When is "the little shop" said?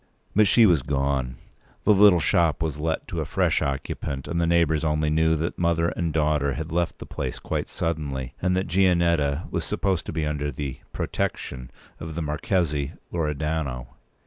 1.83-2.63